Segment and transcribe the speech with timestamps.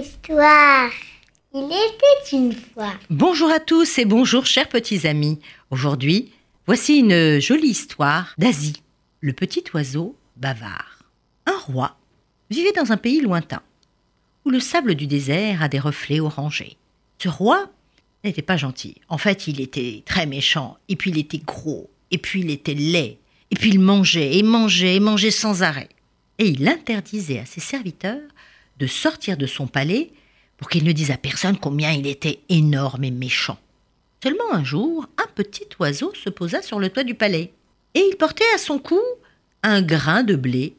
[0.00, 0.90] histoire.
[1.54, 2.94] Il était une fois.
[3.10, 5.38] Bonjour à tous et bonjour chers petits amis.
[5.70, 6.32] Aujourd'hui,
[6.66, 8.82] voici une jolie histoire d'Asie,
[9.20, 11.02] le petit oiseau bavard.
[11.46, 11.96] Un roi
[12.50, 13.60] vivait dans un pays lointain,
[14.44, 16.76] où le sable du désert a des reflets orangés.
[17.18, 17.70] Ce roi
[18.24, 18.96] n'était pas gentil.
[19.08, 22.74] En fait, il était très méchant, et puis il était gros, et puis il était
[22.74, 23.18] laid,
[23.50, 25.90] et puis il mangeait, et mangeait, et mangeait sans arrêt.
[26.38, 28.20] Et il interdisait à ses serviteurs
[28.82, 30.10] de sortir de son palais
[30.56, 33.56] pour qu'ils ne disent à personne combien il était énorme et méchant.
[34.20, 37.52] Seulement un jour, un petit oiseau se posa sur le toit du palais,
[37.94, 38.98] et il portait à son cou
[39.62, 40.74] un grain de blé.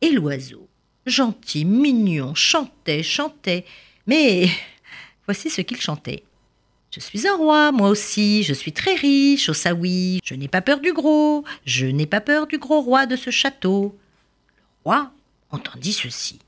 [0.00, 0.66] Et l'oiseau,
[1.04, 3.66] gentil, mignon, chantait, chantait,
[4.06, 4.48] mais
[5.26, 6.24] voici ce qu'il chantait.
[6.90, 10.62] Je suis un roi, moi aussi, je suis très riche, au Saoui, je n'ai pas
[10.62, 13.98] peur du gros, je n'ai pas peur du gros roi de ce château.
[14.48, 15.12] Le roi
[15.50, 16.38] entendit ceci.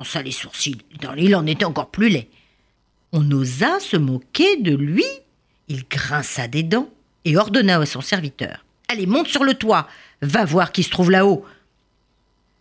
[0.00, 0.78] Il fronça les sourcils,
[1.16, 2.28] il en était encore plus laid.
[3.12, 5.04] On osa se moquer de lui,
[5.68, 6.88] il grinça des dents
[7.24, 9.88] et ordonna à son serviteur Allez, monte sur le toit,
[10.22, 11.44] va voir qui se trouve là-haut.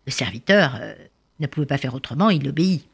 [0.06, 0.94] Le serviteur euh,
[1.40, 2.86] ne pouvait pas faire autrement, il obéit.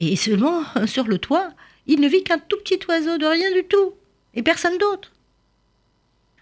[0.00, 1.50] Et seulement, sur le toit,
[1.86, 3.94] il ne vit qu'un tout petit oiseau de rien du tout,
[4.34, 5.12] et personne d'autre.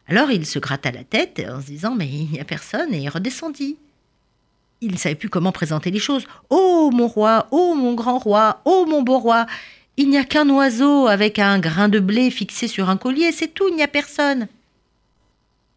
[0.07, 2.99] Alors il se gratta la tête en se disant Mais il n'y a personne, et
[2.99, 3.77] il redescendit.
[4.85, 6.27] Il ne savait plus comment présenter les choses.
[6.51, 9.47] Oh mon roi, oh mon grand roi, oh mon beau roi,
[9.97, 13.49] il n'y a qu'un oiseau avec un grain de blé fixé sur un collier, c'est
[13.49, 14.47] tout, il n'y a personne.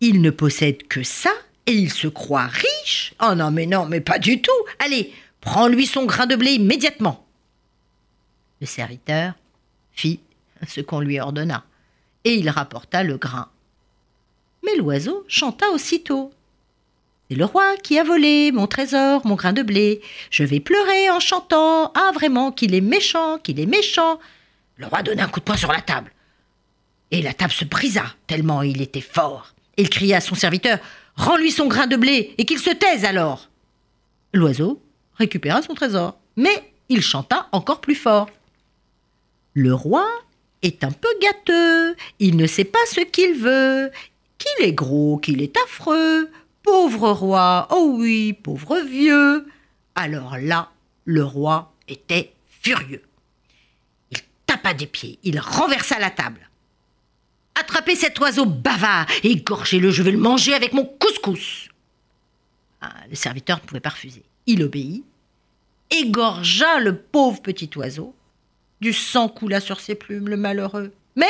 [0.02, 1.32] Il ne possède que ça,
[1.66, 3.14] et il se croit riche.
[3.24, 4.52] Oh non, mais non, mais pas du tout.
[4.80, 7.26] Allez, prends-lui son grain de blé immédiatement.
[8.60, 9.36] Le serviteur
[9.94, 10.20] fit
[10.68, 11.64] ce qu'on lui ordonna,
[12.26, 13.48] et il rapporta le grain.
[14.66, 16.34] Mais l'oiseau chanta aussitôt.
[17.30, 20.02] C'est le roi qui a volé mon trésor, mon grain de blé.
[20.32, 21.92] Je vais pleurer en chantant.
[21.94, 24.20] Ah, vraiment, qu'il est méchant, qu'il est méchant.
[24.78, 26.12] Le roi donna un coup de poing sur la table.
[27.12, 29.54] Et la table se brisa, tellement il était fort.
[29.78, 30.80] Il cria à son serviteur
[31.18, 33.50] Rends-lui son grain de blé et qu'il se taise alors.
[34.34, 34.82] L'oiseau
[35.16, 38.30] récupéra son trésor, mais il chanta encore plus fort.
[39.54, 40.08] Le roi
[40.62, 43.92] est un peu gâteux, il ne sait pas ce qu'il veut,
[44.38, 46.30] qu'il est gros, qu'il est affreux.
[46.68, 49.48] Pauvre roi, oh oui, pauvre vieux.
[49.96, 50.70] Alors là,
[51.06, 53.04] le roi était furieux.
[54.12, 56.50] Il tapa des pieds, il renversa la table.
[57.56, 61.70] Attrapez cet oiseau bavard égorgez-le, je vais le manger avec mon couscous.
[62.82, 64.24] Ah, le serviteur ne pouvait pas refuser.
[64.46, 65.06] Il obéit,
[65.90, 68.14] égorgea le pauvre petit oiseau
[68.82, 70.92] du sang coula sur ses plumes, le malheureux.
[71.16, 71.26] Mais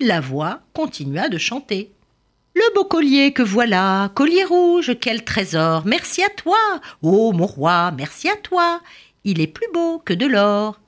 [0.00, 1.92] la voix continua de chanter.
[2.60, 6.58] Le beau collier que voilà, collier rouge, quel trésor, merci à toi,
[7.00, 8.82] ô mon roi, merci à toi,
[9.24, 10.78] il est plus beau que de l'or.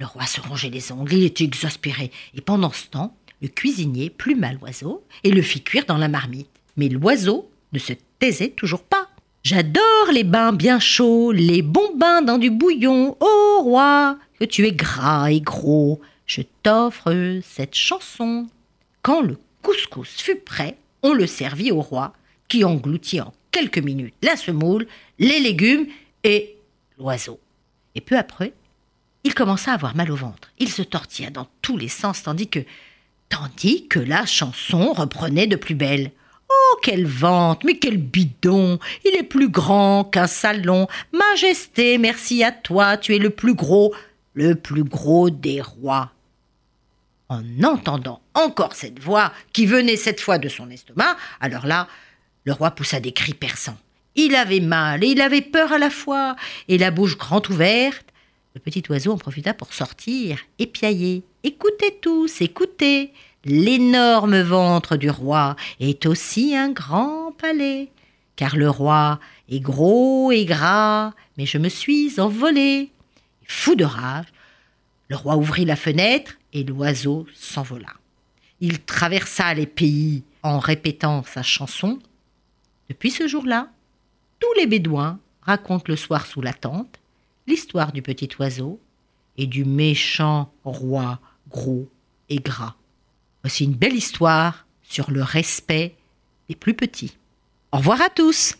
[0.00, 4.10] Le roi se rongeait les ongles, il était exaspéré, et pendant ce temps, le cuisinier
[4.10, 6.50] pluma l'oiseau et le fit cuire dans la marmite.
[6.76, 9.06] Mais l'oiseau ne se taisait toujours pas.
[9.44, 14.66] J'adore les bains bien chauds, les bons bains dans du bouillon, ô roi, que tu
[14.66, 18.48] es gras et gros, je t'offre cette chanson.
[19.02, 22.12] Quand le couscous fut prêt, on le servit au roi,
[22.48, 24.86] qui engloutit en quelques minutes la semoule,
[25.18, 25.86] les légumes
[26.24, 26.56] et
[26.98, 27.40] l'oiseau.
[27.94, 28.52] Et peu après,
[29.24, 30.52] il commença à avoir mal au ventre.
[30.58, 32.60] Il se tortilla dans tous les sens, tandis que,
[33.28, 36.12] tandis que la chanson reprenait de plus belle.
[36.48, 40.86] Oh, quelle vente, mais quel bidon Il est plus grand qu'un salon.
[41.12, 43.92] Majesté, merci à toi, tu es le plus gros
[44.36, 46.12] le plus gros des rois.
[47.28, 51.88] En entendant encore cette voix, qui venait cette fois de son estomac, alors là,
[52.44, 53.78] le roi poussa des cris perçants.
[54.14, 56.36] Il avait mal et il avait peur à la fois,
[56.68, 58.06] et la bouche grande ouverte.
[58.54, 61.24] Le petit oiseau en profita pour sortir et piailler.
[61.42, 63.12] Écoutez tous, écoutez.
[63.44, 67.90] L'énorme ventre du roi est aussi un grand palais,
[68.34, 72.90] car le roi est gros et gras, mais je me suis envolé.
[73.46, 74.26] Fou de rage,
[75.08, 77.92] le roi ouvrit la fenêtre et l'oiseau s'envola.
[78.60, 81.98] Il traversa les pays en répétant sa chanson.
[82.88, 83.70] Depuis ce jour-là,
[84.40, 86.98] tous les Bédouins racontent le soir sous la tente
[87.46, 88.80] l'histoire du petit oiseau
[89.36, 91.88] et du méchant roi gros
[92.28, 92.74] et gras.
[93.42, 95.94] Voici une belle histoire sur le respect
[96.48, 97.16] des plus petits.
[97.72, 98.56] Au revoir à tous